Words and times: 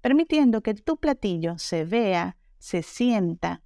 permitiendo 0.00 0.62
que 0.62 0.74
tu 0.74 0.96
platillo 0.98 1.58
se 1.58 1.84
vea, 1.84 2.36
se 2.58 2.82
sienta, 2.82 3.62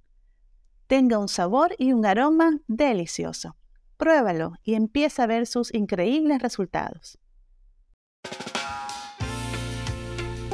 tenga 0.87 1.17
un 1.17 1.27
sabor 1.27 1.75
y 1.77 1.93
un 1.93 2.05
aroma 2.05 2.59
delicioso. 2.67 3.55
Pruébalo 3.97 4.53
y 4.63 4.73
empieza 4.73 5.23
a 5.23 5.27
ver 5.27 5.47
sus 5.47 5.73
increíbles 5.73 6.41
resultados. 6.41 7.17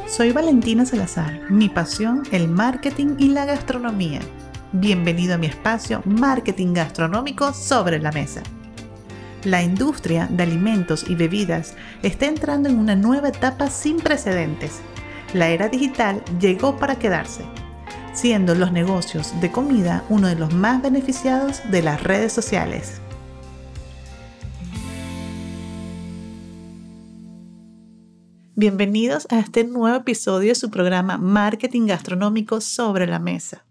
Soy 0.08 0.32
Valentina 0.32 0.86
Salazar, 0.86 1.50
mi 1.52 1.70
pasión 1.70 2.24
el 2.32 2.48
marketing 2.48 3.16
y 3.20 3.30
la 3.30 3.46
gastronomía. 3.46 4.20
Bienvenido 4.72 5.36
a 5.36 5.38
mi 5.38 5.48
espacio 5.48 6.02
Marketing 6.06 6.74
Gastronómico 6.74 7.54
sobre 7.54 8.00
la 8.00 8.12
Mesa. 8.12 8.44
La 9.46 9.64
industria 9.64 10.28
de 10.28 10.44
alimentos 10.44 11.10
y 11.10 11.16
bebidas 11.16 11.76
está 12.04 12.26
entrando 12.26 12.70
en 12.70 12.78
una 12.78 12.96
nueva 12.96 13.30
etapa 13.30 13.70
sin 13.70 13.98
precedentes 13.98 14.82
la 15.34 15.50
era 15.50 15.70
digital 15.70 16.24
llegó 16.40 16.78
para 16.78 16.98
quedarse, 16.98 17.44
siendo 18.14 18.56
los 18.56 18.72
negocios 18.72 19.40
de 19.42 19.52
comida 19.52 20.04
uno 20.10 20.28
de 20.28 20.36
los 20.36 20.54
más 20.54 20.82
beneficiados 20.82 21.62
de 21.70 21.82
las 21.84 22.04
redes 22.04 22.34
sociales. 22.34 23.02
Bienvenidos 28.56 29.26
a 29.30 29.40
este 29.40 29.64
nuevo 29.64 29.96
episodio 29.96 30.50
de 30.50 30.56
su 30.56 30.70
programa 30.70 31.18
Marketing 31.18 31.88
Gastronómico 31.88 32.60
sobre 32.60 33.08
la 33.08 33.20
Mesa. 33.20 33.66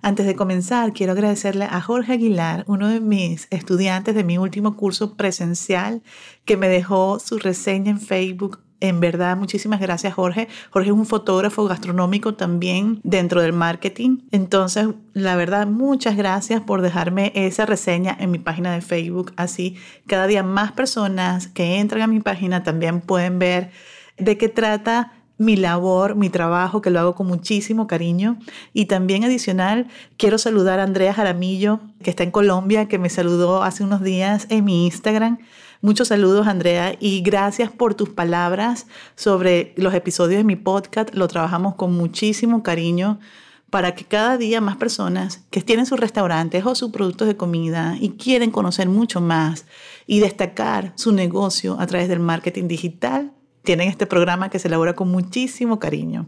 Antes 0.00 0.24
de 0.24 0.36
comenzar, 0.36 0.92
quiero 0.92 1.12
agradecerle 1.12 1.64
a 1.64 1.80
Jorge 1.80 2.14
Aguilar, 2.14 2.64
uno 2.66 2.88
de 2.88 3.00
mis 3.00 3.46
estudiantes 3.50 4.14
de 4.14 4.24
mi 4.24 4.38
último 4.38 4.76
curso 4.76 5.16
presencial, 5.16 6.02
que 6.44 6.56
me 6.56 6.68
dejó 6.68 7.18
su 7.18 7.38
reseña 7.38 7.90
en 7.90 8.00
Facebook 8.00 8.60
en 8.80 9.00
verdad, 9.00 9.36
muchísimas 9.36 9.80
gracias 9.80 10.14
Jorge. 10.14 10.48
Jorge 10.70 10.90
es 10.90 10.94
un 10.94 11.06
fotógrafo 11.06 11.64
gastronómico 11.66 12.34
también 12.34 13.00
dentro 13.04 13.40
del 13.40 13.52
marketing. 13.52 14.18
Entonces, 14.32 14.88
la 15.14 15.34
verdad, 15.36 15.66
muchas 15.66 16.16
gracias 16.16 16.60
por 16.60 16.82
dejarme 16.82 17.32
esa 17.34 17.64
reseña 17.64 18.16
en 18.18 18.30
mi 18.30 18.38
página 18.38 18.74
de 18.74 18.82
Facebook. 18.82 19.32
Así, 19.36 19.76
cada 20.06 20.26
día 20.26 20.42
más 20.42 20.72
personas 20.72 21.48
que 21.48 21.78
entran 21.78 22.02
a 22.02 22.06
mi 22.06 22.20
página 22.20 22.62
también 22.62 23.00
pueden 23.00 23.38
ver 23.38 23.70
de 24.18 24.36
qué 24.36 24.48
trata 24.48 25.12
mi 25.38 25.56
labor, 25.56 26.14
mi 26.14 26.30
trabajo, 26.30 26.80
que 26.80 26.90
lo 26.90 27.00
hago 27.00 27.14
con 27.14 27.26
muchísimo 27.26 27.86
cariño. 27.86 28.38
Y 28.72 28.86
también 28.86 29.24
adicional, 29.24 29.86
quiero 30.16 30.38
saludar 30.38 30.80
a 30.80 30.84
Andrea 30.84 31.12
Jaramillo, 31.12 31.80
que 32.02 32.10
está 32.10 32.22
en 32.22 32.30
Colombia, 32.30 32.88
que 32.88 32.98
me 32.98 33.10
saludó 33.10 33.62
hace 33.62 33.84
unos 33.84 34.02
días 34.02 34.46
en 34.50 34.64
mi 34.64 34.86
Instagram. 34.86 35.38
Muchos 35.82 36.08
saludos, 36.08 36.46
Andrea, 36.46 36.96
y 36.98 37.20
gracias 37.20 37.70
por 37.70 37.94
tus 37.94 38.08
palabras 38.08 38.86
sobre 39.14 39.74
los 39.76 39.92
episodios 39.92 40.38
de 40.38 40.44
mi 40.44 40.56
podcast. 40.56 41.14
Lo 41.14 41.28
trabajamos 41.28 41.74
con 41.74 41.92
muchísimo 41.94 42.62
cariño 42.62 43.20
para 43.68 43.94
que 43.94 44.04
cada 44.04 44.38
día 44.38 44.62
más 44.62 44.76
personas 44.76 45.44
que 45.50 45.60
tienen 45.60 45.84
sus 45.84 46.00
restaurantes 46.00 46.64
o 46.64 46.74
sus 46.74 46.92
productos 46.92 47.28
de 47.28 47.36
comida 47.36 47.96
y 48.00 48.10
quieren 48.10 48.50
conocer 48.50 48.88
mucho 48.88 49.20
más 49.20 49.66
y 50.06 50.20
destacar 50.20 50.92
su 50.96 51.12
negocio 51.12 51.78
a 51.78 51.86
través 51.86 52.08
del 52.08 52.20
marketing 52.20 52.68
digital, 52.68 53.32
tienen 53.62 53.88
este 53.88 54.06
programa 54.06 54.48
que 54.48 54.58
se 54.58 54.68
elabora 54.68 54.94
con 54.94 55.10
muchísimo 55.10 55.78
cariño. 55.78 56.26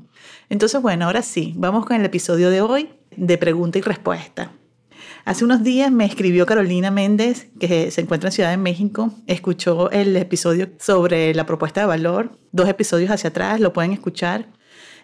Entonces, 0.50 0.82
bueno, 0.82 1.06
ahora 1.06 1.22
sí, 1.22 1.54
vamos 1.56 1.86
con 1.86 1.96
el 1.96 2.04
episodio 2.04 2.50
de 2.50 2.60
hoy 2.60 2.90
de 3.16 3.38
pregunta 3.38 3.78
y 3.78 3.82
respuesta. 3.82 4.52
Hace 5.28 5.44
unos 5.44 5.62
días 5.62 5.92
me 5.92 6.06
escribió 6.06 6.46
Carolina 6.46 6.90
Méndez, 6.90 7.48
que 7.60 7.90
se 7.90 8.00
encuentra 8.00 8.28
en 8.28 8.32
Ciudad 8.32 8.48
de 8.48 8.56
México. 8.56 9.12
Escuchó 9.26 9.90
el 9.90 10.16
episodio 10.16 10.70
sobre 10.78 11.34
la 11.34 11.44
propuesta 11.44 11.82
de 11.82 11.86
valor, 11.86 12.30
dos 12.50 12.66
episodios 12.66 13.10
hacia 13.10 13.28
atrás, 13.28 13.60
lo 13.60 13.74
pueden 13.74 13.92
escuchar. 13.92 14.46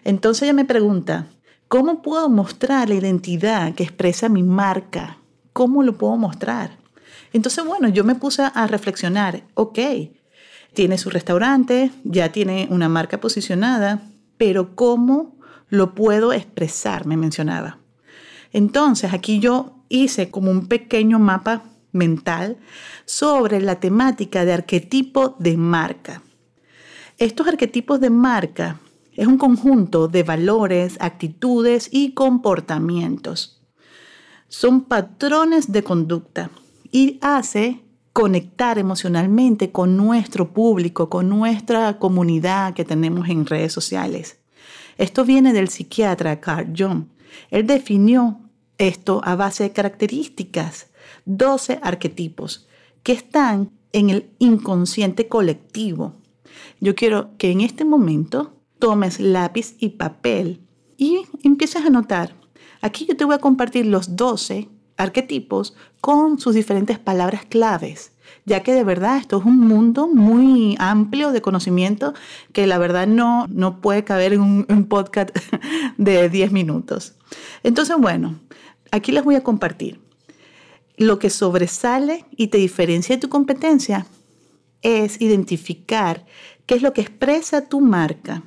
Entonces 0.03 0.41
ella 0.41 0.53
me 0.53 0.65
pregunta, 0.65 1.27
¿cómo 1.67 2.01
puedo 2.01 2.27
mostrar 2.27 2.89
la 2.89 2.95
identidad 2.95 3.75
que 3.75 3.83
expresa 3.83 4.27
mi 4.27 4.41
marca? 4.41 5.19
¿Cómo 5.53 5.83
lo 5.83 5.95
puedo 5.95 6.17
mostrar? 6.17 6.79
Entonces, 7.31 7.63
bueno, 7.63 7.87
yo 7.89 8.03
me 8.03 8.15
puse 8.15 8.41
a 8.51 8.65
reflexionar, 8.65 9.43
ok, 9.53 9.77
tiene 10.73 10.97
su 10.97 11.11
restaurante, 11.11 11.91
ya 12.03 12.31
tiene 12.31 12.67
una 12.71 12.89
marca 12.89 13.19
posicionada, 13.19 14.01
pero 14.39 14.75
¿cómo 14.75 15.37
lo 15.69 15.93
puedo 15.93 16.33
expresar? 16.33 17.05
Me 17.05 17.15
mencionaba. 17.15 17.84
Entonces, 18.55 19.11
aquí 19.11 19.41
yo 19.41 19.83
hice 19.89 20.31
como 20.31 20.49
un 20.49 20.67
pequeño 20.67 21.19
mapa 21.19 21.63
mental 21.91 22.55
sobre 23.03 23.59
la 23.59 23.81
temática 23.81 24.45
de 24.45 24.53
arquetipo 24.53 25.35
de 25.39 25.57
marca. 25.57 26.23
Estos 27.17 27.49
arquetipos 27.49 27.99
de 27.99 28.09
marca 28.09 28.79
es 29.11 29.27
un 29.27 29.37
conjunto 29.37 30.07
de 30.07 30.23
valores, 30.23 30.95
actitudes 31.01 31.89
y 31.91 32.13
comportamientos. 32.13 33.61
Son 34.47 34.85
patrones 34.85 35.73
de 35.73 35.83
conducta 35.83 36.49
y 36.93 37.19
hace 37.21 37.81
conectar 38.13 38.79
emocionalmente 38.79 39.73
con 39.73 39.97
nuestro 39.97 40.53
público, 40.53 41.09
con 41.09 41.27
nuestra 41.27 41.99
comunidad 41.99 42.73
que 42.73 42.85
tenemos 42.85 43.27
en 43.27 43.45
redes 43.45 43.73
sociales. 43.73 44.39
Esto 44.97 45.25
viene 45.25 45.51
del 45.51 45.67
psiquiatra 45.67 46.39
Carl 46.39 46.71
Jung. 46.73 47.07
Él 47.51 47.67
definió 47.67 48.39
esto 48.77 49.21
a 49.23 49.35
base 49.35 49.63
de 49.63 49.71
características, 49.71 50.87
12 51.25 51.79
arquetipos 51.81 52.67
que 53.03 53.13
están 53.13 53.71
en 53.91 54.09
el 54.09 54.29
inconsciente 54.39 55.27
colectivo. 55.27 56.13
Yo 56.79 56.95
quiero 56.95 57.37
que 57.37 57.51
en 57.51 57.61
este 57.61 57.85
momento 57.85 58.53
tomes 58.79 59.19
lápiz 59.19 59.75
y 59.79 59.89
papel 59.89 60.61
y 60.97 61.21
empieces 61.43 61.85
a 61.85 61.89
notar. 61.89 62.35
Aquí 62.81 63.05
yo 63.05 63.15
te 63.15 63.25
voy 63.25 63.35
a 63.35 63.39
compartir 63.39 63.85
los 63.85 64.15
12 64.15 64.69
arquetipos 64.97 65.75
con 66.01 66.39
sus 66.39 66.55
diferentes 66.55 66.99
palabras 66.99 67.45
claves, 67.45 68.13
ya 68.45 68.61
que 68.63 68.73
de 68.73 68.83
verdad 68.83 69.17
esto 69.17 69.39
es 69.39 69.45
un 69.45 69.59
mundo 69.59 70.07
muy 70.07 70.75
amplio 70.79 71.31
de 71.31 71.41
conocimiento 71.41 72.13
que 72.53 72.67
la 72.67 72.77
verdad 72.77 73.07
no, 73.07 73.47
no 73.49 73.81
puede 73.81 74.03
caber 74.03 74.33
en 74.33 74.41
un, 74.41 74.85
podcast 74.89 75.29
de 75.97 76.29
10 76.29 76.51
minutos. 76.51 77.15
Entonces, 77.63 77.95
bueno, 77.97 78.35
Aquí 78.95 79.11
les 79.11 79.25
voy 79.25 79.35
a 79.35 79.43
compartir. 79.43 79.99
Lo 80.95 81.19
que 81.19 81.29
sobresale 81.29 82.23
y 82.31 82.47
te 82.47 82.57
diferencia 82.57 83.15
de 83.15 83.21
tu 83.21 83.27
competencia 83.27 84.05
es 84.81 85.21
identificar 85.21 86.25
qué 86.65 86.75
es 86.75 86.81
lo 86.81 86.93
que 86.93 87.01
expresa 87.01 87.67
tu 87.67 87.81
marca, 87.81 88.43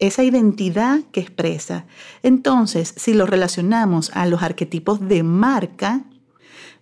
esa 0.00 0.24
identidad 0.24 1.02
que 1.12 1.20
expresa. 1.20 1.86
Entonces, 2.24 2.94
si 2.96 3.14
lo 3.14 3.26
relacionamos 3.26 4.10
a 4.14 4.26
los 4.26 4.42
arquetipos 4.42 5.06
de 5.06 5.22
marca, 5.22 6.02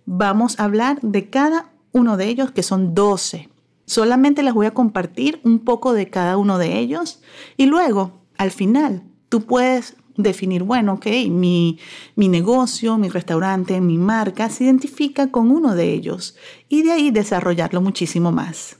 vamos 0.07 0.59
a 0.59 0.63
hablar 0.63 0.99
de 1.01 1.29
cada 1.29 1.70
uno 1.91 2.17
de 2.17 2.27
ellos, 2.27 2.51
que 2.51 2.63
son 2.63 2.93
12. 2.93 3.49
Solamente 3.85 4.43
les 4.43 4.53
voy 4.53 4.65
a 4.65 4.73
compartir 4.73 5.41
un 5.43 5.59
poco 5.59 5.93
de 5.93 6.09
cada 6.09 6.37
uno 6.37 6.57
de 6.57 6.79
ellos 6.79 7.21
y 7.57 7.65
luego, 7.65 8.21
al 8.37 8.51
final, 8.51 9.03
tú 9.29 9.41
puedes 9.41 9.95
definir, 10.15 10.63
bueno, 10.63 10.93
ok, 10.93 11.07
mi, 11.29 11.79
mi 12.15 12.27
negocio, 12.27 12.97
mi 12.97 13.09
restaurante, 13.09 13.81
mi 13.81 13.97
marca 13.97 14.49
se 14.49 14.65
identifica 14.65 15.31
con 15.31 15.51
uno 15.51 15.75
de 15.75 15.91
ellos 15.93 16.35
y 16.69 16.83
de 16.83 16.91
ahí 16.91 17.11
desarrollarlo 17.11 17.81
muchísimo 17.81 18.31
más. 18.31 18.77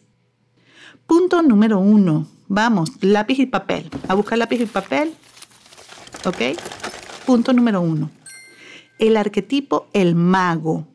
Punto 1.08 1.42
número 1.42 1.80
uno. 1.80 2.28
Vamos, 2.48 2.92
lápiz 3.02 3.40
y 3.40 3.46
papel. 3.46 3.90
A 4.08 4.14
buscar 4.14 4.38
lápiz 4.38 4.62
y 4.62 4.66
papel. 4.66 5.14
¿Ok? 6.26 6.58
Punto 7.26 7.54
número 7.54 7.82
uno. 7.82 8.10
El 9.00 9.18
arquetipo 9.18 9.88
el 9.94 10.16
mago. 10.16 10.88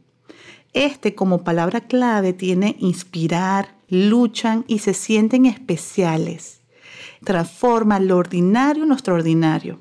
Este 0.77 1.15
como 1.15 1.43
palabra 1.43 1.81
clave 1.81 2.35
tiene 2.35 2.77
inspirar, 2.79 3.77
luchan 3.89 4.67
y 4.69 4.81
se 4.81 4.93
sienten 4.93 5.47
especiales. 5.47 6.61
Transforma 7.25 7.99
lo 7.99 8.19
ordinario 8.19 8.83
en 8.83 8.91
lo 8.91 8.95
extraordinario. 8.95 9.81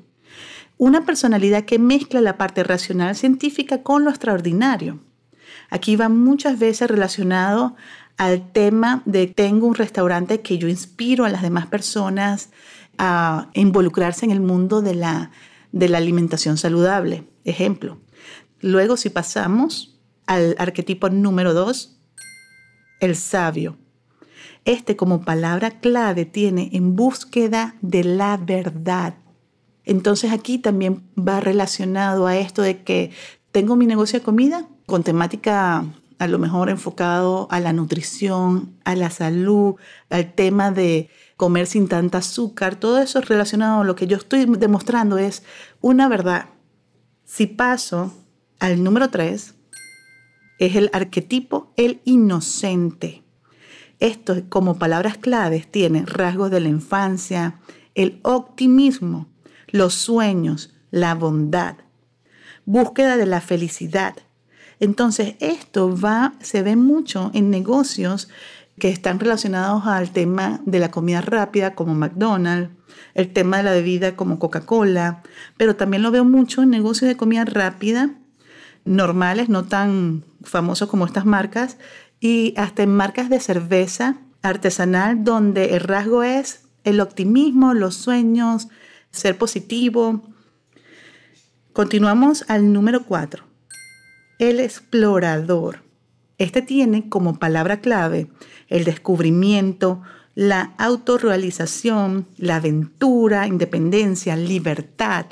Una 0.78 1.04
personalidad 1.04 1.66
que 1.66 1.78
mezcla 1.78 2.22
la 2.22 2.38
parte 2.38 2.64
racional 2.64 3.14
científica 3.14 3.82
con 3.82 4.04
lo 4.04 4.10
extraordinario. 4.10 5.00
Aquí 5.68 5.96
va 5.96 6.08
muchas 6.08 6.58
veces 6.58 6.88
relacionado 6.88 7.76
al 8.16 8.50
tema 8.50 9.02
de 9.04 9.26
tengo 9.26 9.66
un 9.66 9.74
restaurante 9.74 10.40
que 10.40 10.56
yo 10.56 10.66
inspiro 10.66 11.26
a 11.26 11.28
las 11.28 11.42
demás 11.42 11.66
personas 11.66 12.48
a 12.96 13.50
involucrarse 13.52 14.24
en 14.24 14.30
el 14.30 14.40
mundo 14.40 14.80
de 14.80 14.94
la, 14.94 15.30
de 15.72 15.90
la 15.90 15.98
alimentación 15.98 16.56
saludable. 16.56 17.28
Ejemplo. 17.44 17.98
Luego, 18.62 18.96
si 18.96 19.10
pasamos 19.10 19.95
al 20.26 20.56
arquetipo 20.58 21.08
número 21.08 21.54
2, 21.54 21.98
el 23.00 23.16
sabio. 23.16 23.76
Este 24.64 24.96
como 24.96 25.22
palabra 25.22 25.80
clave 25.80 26.24
tiene 26.24 26.70
en 26.72 26.96
búsqueda 26.96 27.76
de 27.82 28.04
la 28.04 28.36
verdad. 28.36 29.14
Entonces 29.84 30.32
aquí 30.32 30.58
también 30.58 31.04
va 31.16 31.40
relacionado 31.40 32.26
a 32.26 32.36
esto 32.36 32.62
de 32.62 32.82
que 32.82 33.12
tengo 33.52 33.76
mi 33.76 33.86
negocio 33.86 34.18
de 34.18 34.24
comida 34.24 34.68
con 34.86 35.04
temática 35.04 35.84
a 36.18 36.26
lo 36.26 36.38
mejor 36.38 36.70
enfocado 36.70 37.46
a 37.50 37.60
la 37.60 37.72
nutrición, 37.72 38.76
a 38.84 38.96
la 38.96 39.10
salud, 39.10 39.76
al 40.08 40.34
tema 40.34 40.70
de 40.70 41.10
comer 41.36 41.66
sin 41.66 41.88
tanta 41.88 42.18
azúcar, 42.18 42.76
todo 42.76 42.98
eso 42.98 43.20
relacionado 43.20 43.82
a 43.82 43.84
lo 43.84 43.94
que 43.94 44.06
yo 44.06 44.16
estoy 44.16 44.46
demostrando 44.46 45.18
es 45.18 45.42
una 45.80 46.08
verdad. 46.08 46.46
Si 47.24 47.46
paso 47.46 48.12
al 48.58 48.82
número 48.82 49.10
3, 49.10 49.55
es 50.58 50.76
el 50.76 50.90
arquetipo 50.92 51.72
el 51.76 52.00
inocente. 52.04 53.22
Esto 53.98 54.36
como 54.48 54.78
palabras 54.78 55.16
claves 55.18 55.70
tiene 55.70 56.04
rasgos 56.04 56.50
de 56.50 56.60
la 56.60 56.68
infancia, 56.68 57.60
el 57.94 58.20
optimismo, 58.22 59.28
los 59.68 59.94
sueños, 59.94 60.74
la 60.90 61.14
bondad, 61.14 61.76
búsqueda 62.64 63.16
de 63.16 63.26
la 63.26 63.40
felicidad. 63.40 64.16
Entonces, 64.80 65.36
esto 65.40 65.98
va, 65.98 66.34
se 66.40 66.62
ve 66.62 66.76
mucho 66.76 67.30
en 67.32 67.50
negocios 67.50 68.28
que 68.78 68.90
están 68.90 69.18
relacionados 69.18 69.86
al 69.86 70.10
tema 70.10 70.60
de 70.66 70.78
la 70.78 70.90
comida 70.90 71.22
rápida 71.22 71.74
como 71.74 71.94
McDonald's, 71.94 72.70
el 73.14 73.32
tema 73.32 73.58
de 73.58 73.62
la 73.62 73.72
bebida 73.72 74.16
como 74.16 74.38
Coca-Cola, 74.38 75.22
pero 75.56 75.76
también 75.76 76.02
lo 76.02 76.10
veo 76.10 76.24
mucho 76.24 76.62
en 76.62 76.70
negocios 76.70 77.08
de 77.08 77.16
comida 77.16 77.46
rápida, 77.46 78.10
normales, 78.84 79.48
no 79.48 79.64
tan 79.64 80.24
famosos 80.48 80.88
como 80.88 81.06
estas 81.06 81.26
marcas, 81.26 81.78
y 82.20 82.54
hasta 82.56 82.82
en 82.82 82.94
marcas 82.94 83.28
de 83.28 83.40
cerveza 83.40 84.16
artesanal 84.42 85.24
donde 85.24 85.74
el 85.74 85.80
rasgo 85.80 86.22
es 86.22 86.62
el 86.84 87.00
optimismo, 87.00 87.74
los 87.74 87.96
sueños, 87.96 88.68
ser 89.10 89.36
positivo. 89.36 90.22
Continuamos 91.72 92.44
al 92.48 92.72
número 92.72 93.04
4, 93.04 93.44
el 94.38 94.60
explorador. 94.60 95.82
Este 96.38 96.62
tiene 96.62 97.08
como 97.08 97.38
palabra 97.38 97.80
clave 97.80 98.28
el 98.68 98.84
descubrimiento, 98.84 100.02
la 100.34 100.74
autorrealización, 100.78 102.26
la 102.36 102.56
aventura, 102.56 103.46
independencia, 103.46 104.36
libertad. 104.36 105.26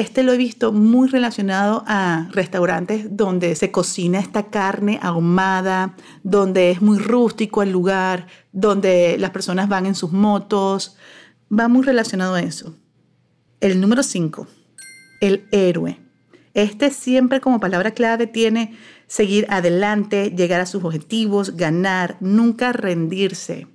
Este 0.00 0.22
lo 0.22 0.32
he 0.32 0.38
visto 0.38 0.72
muy 0.72 1.10
relacionado 1.10 1.84
a 1.86 2.30
restaurantes 2.32 3.18
donde 3.18 3.54
se 3.54 3.70
cocina 3.70 4.18
esta 4.18 4.44
carne 4.44 4.98
ahumada, 5.02 5.94
donde 6.22 6.70
es 6.70 6.80
muy 6.80 6.96
rústico 6.98 7.62
el 7.62 7.70
lugar, 7.70 8.26
donde 8.50 9.18
las 9.18 9.28
personas 9.28 9.68
van 9.68 9.84
en 9.84 9.94
sus 9.94 10.10
motos. 10.10 10.96
Va 11.52 11.68
muy 11.68 11.84
relacionado 11.84 12.36
a 12.36 12.40
eso. 12.40 12.74
El 13.60 13.78
número 13.78 14.02
5, 14.02 14.46
el 15.20 15.46
héroe. 15.52 15.98
Este 16.54 16.88
siempre 16.92 17.42
como 17.42 17.60
palabra 17.60 17.90
clave 17.90 18.26
tiene 18.26 18.78
seguir 19.06 19.46
adelante, 19.50 20.32
llegar 20.34 20.62
a 20.62 20.66
sus 20.66 20.82
objetivos, 20.82 21.56
ganar, 21.56 22.16
nunca 22.20 22.72
rendirse. 22.72 23.66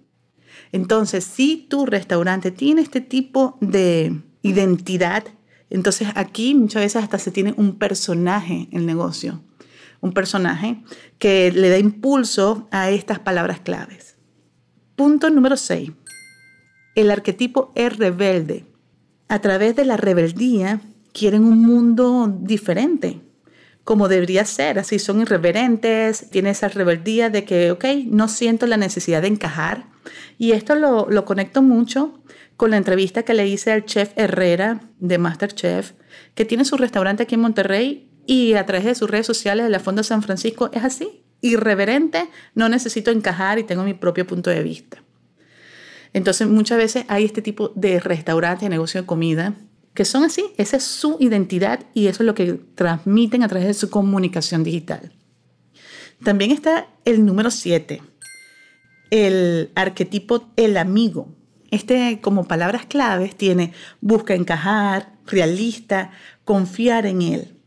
Entonces, 0.72 1.24
si 1.24 1.68
tu 1.69 1.86
restaurante 1.86 2.50
tiene 2.50 2.81
este 2.81 3.00
tipo 3.00 3.60
de 3.62 4.24
identidad, 4.42 5.24
entonces 5.75 6.07
aquí 6.16 6.56
muchas 6.56 6.81
veces 6.81 7.04
hasta 7.04 7.19
se 7.19 7.31
tiene 7.31 7.54
un 7.57 7.77
personaje 7.77 8.69
en 8.72 8.80
el 8.80 8.86
negocio, 8.86 9.42
un 10.00 10.13
personaje 10.13 10.81
que 11.19 11.51
le 11.51 11.69
da 11.69 11.77
impulso 11.77 12.68
a 12.72 12.89
estas 12.89 13.19
palabras 13.19 13.60
claves. 13.60 14.16
Punto 14.95 15.30
número 15.30 15.57
6. 15.57 15.92
El 16.95 17.12
arquetipo 17.12 17.74
es 17.75 17.98
rebelde. 17.98 18.66
A 19.27 19.39
través 19.39 19.75
de 19.75 19.83
la 19.83 19.98
rebeldía 19.98 20.80
quieren 21.12 21.44
un 21.44 21.62
mundo 21.62 22.33
diferente, 22.42 23.22
como 23.83 24.07
debería 24.07 24.45
ser, 24.45 24.80
así 24.80 24.98
son 24.98 25.22
irreverentes, 25.22 26.30
tienen 26.30 26.51
esa 26.51 26.69
rebeldía 26.69 27.30
de 27.30 27.44
que, 27.44 27.72
ok, 27.72 27.86
no 28.07 28.30
siento 28.30 28.66
la 28.66 28.77
necesidad 28.77 29.22
de 29.22 29.27
encajar. 29.27 29.88
Y 30.38 30.54
esto 30.54 30.75
lo, 30.75 31.07
lo 31.10 31.25
conecto 31.25 31.62
mucho 31.62 32.19
con 32.57 32.72
la 32.72 32.78
entrevista 32.78 33.24
que 33.24 33.34
le 33.34 33.48
hice 33.48 33.72
al 33.72 33.86
chef 33.86 34.12
Herrera 34.16 34.81
de 35.00 35.18
Masterchef, 35.18 35.94
que 36.34 36.46
tiene 36.46 36.66
su 36.66 36.78
restaurante 36.78 37.24
aquí 37.24 37.36
en 37.36 37.42
Monterrey 37.42 38.10
y 38.25 38.54
a 38.54 38.66
través 38.66 38.86
de 38.86 38.96
sus 38.96 39.10
redes 39.10 39.25
sociales 39.25 39.66
de 39.66 39.69
la 39.69 39.80
Fonda 39.80 40.04
San 40.04 40.24
Francisco 40.24 40.69
es 40.74 40.84
así, 40.84 41.24
irreverente, 41.42 42.30
no 42.54 42.69
necesito 42.69 43.12
encajar 43.12 43.60
y 43.60 43.63
tengo 43.63 43.84
mi 43.84 43.94
propio 43.94 44.25
punto 44.25 44.50
de 44.50 44.63
vista. 44.63 45.04
Entonces 46.13 46.48
muchas 46.48 46.78
veces 46.78 47.06
hay 47.10 47.25
este 47.25 47.42
tipo 47.42 47.74
de 47.75 48.00
restaurantes, 48.00 48.62
de 48.62 48.69
negocio 48.69 49.01
de 49.01 49.08
comida, 49.08 49.54
que 49.94 50.06
son 50.06 50.24
así, 50.24 50.46
esa 50.58 50.78
es 50.78 50.84
su 50.84 51.18
identidad 51.19 51.81
y 51.94 52.08
eso 52.08 52.24
es 52.24 52.28
lo 52.28 52.36
que 52.36 52.54
transmiten 52.75 53.44
a 53.44 53.48
través 53.48 53.68
de 53.68 53.74
su 53.74 53.90
comunicación 53.90 54.63
digital. 54.63 55.12
También 56.24 56.51
está 56.51 56.88
el 57.04 57.25
número 57.25 57.51
7, 57.51 58.01
el 59.12 59.72
arquetipo 59.75 60.51
el 60.56 60.78
amigo. 60.78 61.36
Este, 61.75 62.22
como 62.22 62.45
palabras 62.45 62.86
claves, 62.86 63.36
tiene 63.36 63.74
busca 64.00 64.33
encajar, 64.33 65.12
realista, 65.27 66.12
confiar 66.45 67.06
en 67.06 67.22
él. 67.22 67.57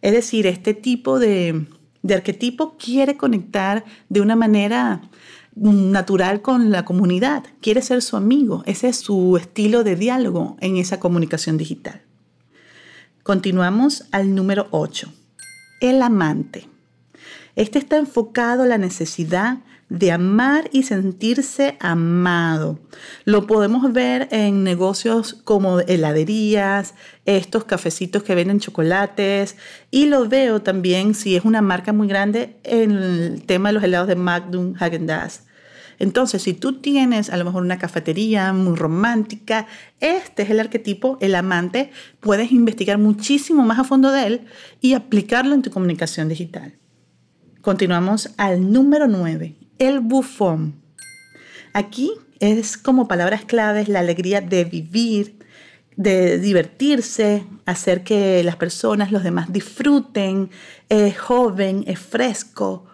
Es 0.00 0.12
decir, 0.12 0.46
este 0.46 0.72
tipo 0.72 1.18
de, 1.18 1.66
arquetipo 2.10 2.78
quiere 2.78 3.18
conectar 3.18 3.84
de 4.08 4.22
una 4.22 4.36
manera 4.36 5.02
natural 5.54 6.40
con 6.40 6.70
la 6.70 6.86
comunidad, 6.86 7.44
quiere 7.60 7.82
ser 7.82 8.00
su 8.00 8.16
amigo, 8.16 8.62
ese 8.64 8.88
es 8.88 8.96
su 8.96 9.36
estilo 9.36 9.84
de 9.84 9.96
diálogo 9.96 10.56
en 10.60 10.78
esa 10.78 10.98
comunicación 10.98 11.58
digital. 11.58 12.00
Continuamos 13.22 14.06
al 14.12 14.34
número 14.34 14.68
8, 14.70 15.12
el 15.82 16.00
amante. 16.00 16.70
Este 17.54 17.78
está 17.78 17.98
enfocado 17.98 18.62
a 18.62 18.66
la 18.66 18.78
necesidad 18.78 19.58
de 19.92 20.10
amar 20.10 20.70
y 20.72 20.84
sentirse 20.84 21.76
amado. 21.78 22.78
Lo 23.26 23.46
podemos 23.46 23.92
ver 23.92 24.26
en 24.30 24.64
negocios 24.64 25.34
como 25.44 25.80
heladerías, 25.80 26.94
estos 27.26 27.64
cafecitos 27.64 28.22
que 28.22 28.34
venden 28.34 28.58
chocolates 28.58 29.56
y 29.90 30.06
lo 30.06 30.26
veo 30.26 30.62
también 30.62 31.14
si 31.14 31.36
es 31.36 31.44
una 31.44 31.60
marca 31.60 31.92
muy 31.92 32.08
grande 32.08 32.56
en 32.64 32.92
el 32.92 33.42
tema 33.44 33.68
de 33.68 33.74
los 33.74 33.84
helados 33.84 34.08
de 34.08 34.16
Magnum 34.16 34.74
Hagen 34.80 35.06
Dazs. 35.06 35.44
Entonces, 35.98 36.42
si 36.42 36.54
tú 36.54 36.80
tienes 36.80 37.28
a 37.28 37.36
lo 37.36 37.44
mejor 37.44 37.62
una 37.62 37.78
cafetería 37.78 38.54
muy 38.54 38.76
romántica, 38.76 39.66
este 40.00 40.42
es 40.42 40.50
el 40.50 40.58
arquetipo, 40.58 41.18
el 41.20 41.34
amante, 41.34 41.90
puedes 42.20 42.50
investigar 42.50 42.96
muchísimo 42.96 43.62
más 43.62 43.78
a 43.78 43.84
fondo 43.84 44.10
de 44.10 44.26
él 44.26 44.40
y 44.80 44.94
aplicarlo 44.94 45.54
en 45.54 45.60
tu 45.60 45.70
comunicación 45.70 46.30
digital. 46.30 46.78
Continuamos 47.60 48.30
al 48.38 48.72
número 48.72 49.06
9, 49.06 49.61
el 49.78 50.00
bufón. 50.00 50.80
Aquí 51.72 52.12
es 52.40 52.76
como 52.76 53.08
palabras 53.08 53.44
claves 53.44 53.88
la 53.88 54.00
alegría 54.00 54.40
de 54.40 54.64
vivir, 54.64 55.38
de 55.96 56.38
divertirse, 56.38 57.44
hacer 57.66 58.02
que 58.02 58.42
las 58.42 58.56
personas, 58.56 59.12
los 59.12 59.22
demás 59.22 59.52
disfruten, 59.52 60.50
es 60.88 61.18
joven, 61.18 61.84
es 61.86 61.98
fresco. 61.98 62.86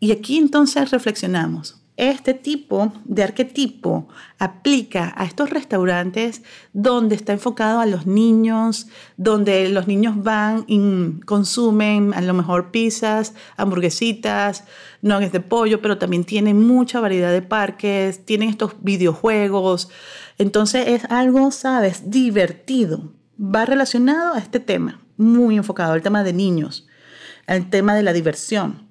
Y 0.00 0.12
aquí 0.12 0.38
entonces 0.38 0.90
reflexionamos. 0.90 1.80
Este 1.98 2.32
tipo 2.32 2.92
de 3.06 3.24
arquetipo 3.24 4.06
aplica 4.38 5.12
a 5.16 5.24
estos 5.24 5.50
restaurantes 5.50 6.42
donde 6.72 7.16
está 7.16 7.32
enfocado 7.32 7.80
a 7.80 7.86
los 7.86 8.06
niños, 8.06 8.86
donde 9.16 9.68
los 9.68 9.88
niños 9.88 10.22
van 10.22 10.62
y 10.68 11.18
consumen 11.26 12.14
a 12.14 12.20
lo 12.20 12.34
mejor 12.34 12.70
pizzas, 12.70 13.34
hamburguesitas, 13.56 14.62
nuggets 15.02 15.32
de 15.32 15.40
pollo, 15.40 15.82
pero 15.82 15.98
también 15.98 16.22
tienen 16.22 16.64
mucha 16.64 17.00
variedad 17.00 17.32
de 17.32 17.42
parques, 17.42 18.24
tienen 18.24 18.50
estos 18.50 18.76
videojuegos. 18.80 19.90
Entonces 20.38 20.86
es 20.86 21.04
algo, 21.06 21.50
sabes, 21.50 22.08
divertido. 22.12 23.12
Va 23.40 23.64
relacionado 23.64 24.34
a 24.34 24.38
este 24.38 24.60
tema, 24.60 25.00
muy 25.16 25.56
enfocado 25.56 25.94
al 25.94 26.02
tema 26.02 26.22
de 26.22 26.32
niños, 26.32 26.86
al 27.48 27.70
tema 27.70 27.96
de 27.96 28.04
la 28.04 28.12
diversión. 28.12 28.87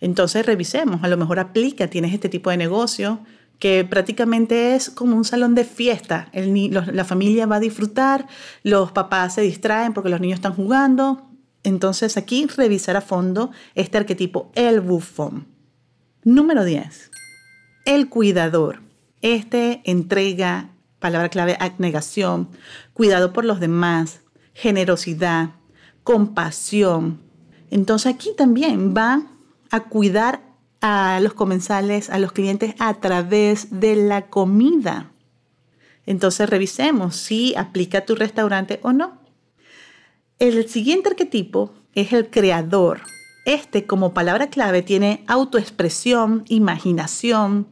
Entonces 0.00 0.46
revisemos, 0.46 1.02
a 1.02 1.08
lo 1.08 1.16
mejor 1.16 1.38
aplica, 1.38 1.88
tienes 1.88 2.14
este 2.14 2.28
tipo 2.28 2.50
de 2.50 2.56
negocio 2.56 3.20
que 3.58 3.84
prácticamente 3.84 4.74
es 4.74 4.88
como 4.88 5.16
un 5.16 5.24
salón 5.24 5.54
de 5.54 5.64
fiesta. 5.64 6.30
la 6.32 7.04
familia 7.04 7.46
va 7.46 7.56
a 7.56 7.60
disfrutar, 7.60 8.26
los 8.62 8.90
papás 8.90 9.34
se 9.34 9.42
distraen 9.42 9.92
porque 9.92 10.08
los 10.08 10.20
niños 10.20 10.38
están 10.38 10.54
jugando. 10.54 11.28
Entonces 11.62 12.16
aquí 12.16 12.46
revisar 12.46 12.96
a 12.96 13.02
fondo 13.02 13.50
este 13.74 13.98
arquetipo, 13.98 14.50
el 14.54 14.80
bufón. 14.80 15.46
Número 16.24 16.64
10. 16.64 17.10
El 17.84 18.08
cuidador. 18.08 18.80
Este 19.20 19.82
entrega, 19.84 20.70
palabra 20.98 21.28
clave, 21.28 21.58
abnegación, 21.60 22.48
cuidado 22.94 23.34
por 23.34 23.44
los 23.44 23.60
demás, 23.60 24.22
generosidad, 24.54 25.50
compasión. 26.02 27.20
Entonces 27.70 28.14
aquí 28.14 28.30
también 28.36 28.94
va 28.96 29.26
a 29.70 29.84
cuidar 29.84 30.42
a 30.80 31.20
los 31.20 31.34
comensales, 31.34 32.10
a 32.10 32.18
los 32.18 32.32
clientes 32.32 32.74
a 32.78 32.94
través 32.94 33.80
de 33.80 33.96
la 33.96 34.26
comida. 34.26 35.12
Entonces 36.06 36.48
revisemos 36.48 37.16
si 37.16 37.54
aplica 37.54 37.98
a 37.98 38.04
tu 38.06 38.14
restaurante 38.14 38.80
o 38.82 38.92
no. 38.92 39.18
El 40.38 40.68
siguiente 40.68 41.10
arquetipo 41.10 41.74
es 41.94 42.12
el 42.12 42.30
creador. 42.30 43.02
Este 43.44 43.86
como 43.86 44.14
palabra 44.14 44.48
clave 44.48 44.82
tiene 44.82 45.24
autoexpresión, 45.26 46.44
imaginación. 46.48 47.68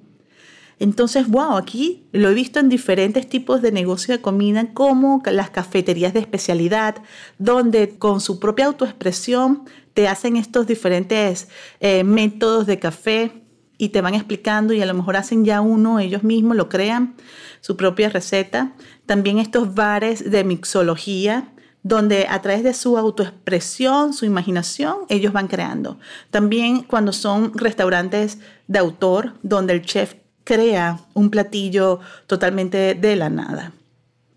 Entonces, 0.81 1.29
wow, 1.29 1.57
aquí 1.57 2.07
lo 2.13 2.29
he 2.31 2.35
visto 2.35 2.61
en 2.61 2.69
diferentes 2.69 3.29
tipos 3.29 3.63
de 3.63 3.73
negocio 3.73 4.15
de 4.15 4.21
comida, 4.21 4.73
como 4.73 5.23
las 5.27 5.51
cafeterías 5.51 6.15
de 6.15 6.21
especialidad, 6.21 6.97
donde 7.39 7.99
con 7.99 8.21
su 8.21 8.39
propia 8.39 8.67
autoexpresión 8.67 9.65
te 9.95 10.07
hacen 10.07 10.37
estos 10.37 10.67
diferentes 10.67 11.49
eh, 11.81 12.05
métodos 12.05 12.67
de 12.67 12.79
café 12.79 13.43
y 13.79 13.89
te 13.89 14.01
van 14.01 14.15
explicando 14.15 14.73
y 14.73 14.83
a 14.83 14.87
lo 14.87 14.95
mejor 14.95 15.17
hacen 15.17 15.45
ya 15.45 15.61
uno, 15.61 15.99
ellos 15.99 16.23
mismos 16.23 16.57
lo 16.57 16.69
crean, 16.69 17.17
su 17.61 17.77
propia 17.77 18.09
receta. 18.09 18.75
También 19.07 19.39
estos 19.39 19.75
bares 19.75 20.31
de 20.31 20.45
mixología, 20.45 21.53
donde 21.83 22.27
a 22.29 22.43
través 22.43 22.65
de 22.65 22.75
su 22.75 22.99
autoexpresión, 22.99 24.13
su 24.13 24.27
imaginación, 24.27 24.97
ellos 25.09 25.33
van 25.33 25.49
creando. 25.49 25.99
También 26.31 26.83
cuando 26.83 27.13
son 27.13 27.53
restaurantes 27.57 28.39
de 28.67 28.79
autor, 28.79 29.35
donde 29.43 29.75
el 29.75 29.83
chef 29.83 30.15
crea 30.49 31.01
un 31.13 31.29
platillo 31.29 32.01
totalmente 32.27 32.95
de 32.95 33.17
la 33.17 33.29
nada. 33.29 33.73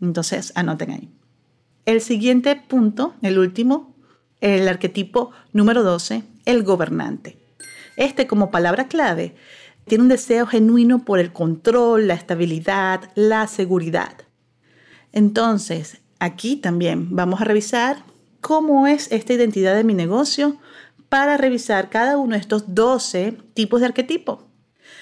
Entonces, 0.02 0.52
anoten 0.56 0.92
ahí. 0.92 1.10
El 1.86 2.02
siguiente 2.02 2.54
punto, 2.58 3.14
el 3.22 3.40
último, 3.40 3.96
el 4.42 4.68
arquetipo 4.68 5.32
número 5.54 5.84
12, 5.84 6.24
el 6.44 6.64
gobernante. 6.64 7.38
Este 7.96 8.28
como 8.28 8.52
palabra 8.52 8.90
clave 8.90 9.36
tiene 9.86 10.02
un 10.02 10.10
deseo 10.10 10.48
genuino 10.48 11.06
por 11.06 11.18
el 11.18 11.32
control, 11.32 12.08
la 12.08 12.16
estabilidad, 12.16 13.10
la 13.16 13.48
seguridad. 13.48 14.14
Entonces, 15.14 16.02
aquí 16.20 16.58
también 16.58 17.16
vamos 17.16 17.40
a 17.40 17.46
revisar 17.46 18.04
cómo 18.42 18.86
es 18.86 19.10
esta 19.14 19.32
identidad 19.32 19.76
de 19.76 19.86
mi 19.86 19.94
negocio 19.94 20.58
para 21.08 21.38
revisar 21.38 21.90
cada 21.90 22.18
uno 22.18 22.34
de 22.34 22.42
estos 22.42 22.76
12 22.76 23.38
tipos 23.54 23.80
de 23.80 23.86
arquetipo. 23.86 24.51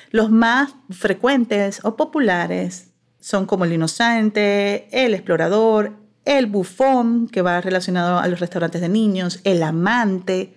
Los 0.10 0.32
más 0.32 0.74
frecuentes 0.90 1.82
o 1.84 1.96
populares 1.96 2.92
son 3.20 3.46
como 3.46 3.66
el 3.66 3.74
inocente, 3.74 4.88
el 4.92 5.14
explorador, 5.14 5.94
el 6.26 6.48
bufón, 6.48 7.28
que 7.28 7.42
va 7.42 7.62
relacionado 7.62 8.18
a 8.20 8.28
los 8.28 8.40
restaurantes 8.40 8.82
de 8.82 8.90
niños, 8.90 9.40
el 9.44 9.62
amante, 9.62 10.56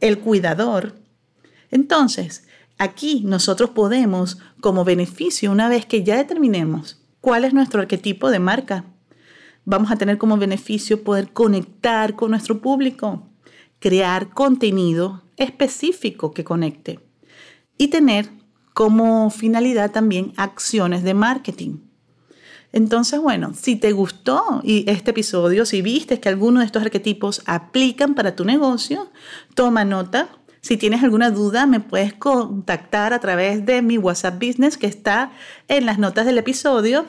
el 0.00 0.18
cuidador. 0.18 0.94
Entonces, 1.70 2.46
aquí 2.78 3.22
nosotros 3.24 3.70
podemos, 3.70 4.38
como 4.60 4.84
beneficio, 4.84 5.50
una 5.50 5.68
vez 5.68 5.86
que 5.86 6.02
ya 6.02 6.16
determinemos 6.16 7.02
cuál 7.20 7.44
es 7.44 7.54
nuestro 7.54 7.80
arquetipo 7.80 8.30
de 8.30 8.38
marca, 8.38 8.84
vamos 9.64 9.90
a 9.90 9.96
tener 9.96 10.18
como 10.18 10.36
beneficio 10.36 11.02
poder 11.04 11.32
conectar 11.32 12.14
con 12.14 12.30
nuestro 12.30 12.60
público, 12.60 13.28
crear 13.78 14.30
contenido 14.30 15.22
específico 15.36 16.32
que 16.32 16.44
conecte 16.44 17.00
y 17.76 17.88
tener 17.88 18.37
como 18.78 19.28
finalidad 19.30 19.90
también 19.90 20.32
acciones 20.36 21.02
de 21.02 21.12
marketing. 21.12 21.78
Entonces, 22.70 23.18
bueno, 23.18 23.52
si 23.52 23.74
te 23.74 23.90
gustó 23.90 24.62
este 24.64 25.10
episodio, 25.10 25.66
si 25.66 25.82
viste 25.82 26.20
que 26.20 26.28
alguno 26.28 26.60
de 26.60 26.66
estos 26.66 26.84
arquetipos 26.84 27.42
aplican 27.46 28.14
para 28.14 28.36
tu 28.36 28.44
negocio, 28.44 29.10
toma 29.56 29.84
nota, 29.84 30.28
si 30.60 30.76
tienes 30.76 31.02
alguna 31.02 31.32
duda, 31.32 31.66
me 31.66 31.80
puedes 31.80 32.14
contactar 32.14 33.12
a 33.12 33.18
través 33.18 33.66
de 33.66 33.82
mi 33.82 33.98
WhatsApp 33.98 34.40
Business 34.40 34.78
que 34.78 34.86
está 34.86 35.32
en 35.66 35.84
las 35.84 35.98
notas 35.98 36.24
del 36.24 36.38
episodio. 36.38 37.04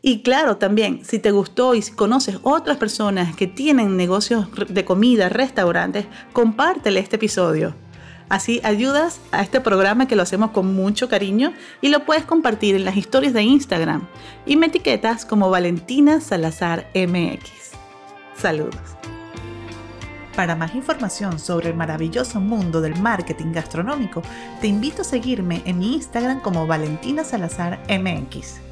Y 0.00 0.22
claro, 0.22 0.56
también, 0.56 1.04
si 1.04 1.18
te 1.18 1.30
gustó 1.30 1.74
y 1.74 1.82
si 1.82 1.92
conoces 1.92 2.38
otras 2.40 2.78
personas 2.78 3.36
que 3.36 3.46
tienen 3.46 3.98
negocios 3.98 4.46
de 4.66 4.86
comida, 4.86 5.28
restaurantes, 5.28 6.06
compártele 6.32 7.00
este 7.00 7.16
episodio. 7.16 7.74
Así 8.32 8.62
ayudas 8.64 9.20
a 9.30 9.42
este 9.42 9.60
programa 9.60 10.08
que 10.08 10.16
lo 10.16 10.22
hacemos 10.22 10.52
con 10.52 10.74
mucho 10.74 11.06
cariño 11.06 11.52
y 11.82 11.90
lo 11.90 12.06
puedes 12.06 12.24
compartir 12.24 12.74
en 12.74 12.86
las 12.86 12.96
historias 12.96 13.34
de 13.34 13.42
Instagram 13.42 14.08
y 14.46 14.56
me 14.56 14.68
etiquetas 14.68 15.26
como 15.26 15.50
Valentina 15.50 16.18
Salazar 16.18 16.90
MX. 16.94 17.72
Saludos. 18.34 18.96
Para 20.34 20.56
más 20.56 20.74
información 20.74 21.38
sobre 21.38 21.68
el 21.68 21.76
maravilloso 21.76 22.40
mundo 22.40 22.80
del 22.80 22.98
marketing 22.98 23.52
gastronómico, 23.52 24.22
te 24.62 24.66
invito 24.66 25.02
a 25.02 25.04
seguirme 25.04 25.60
en 25.66 25.80
mi 25.80 25.92
Instagram 25.96 26.40
como 26.40 26.66
Valentina 26.66 27.24
Salazar 27.24 27.82
MX. 27.90 28.71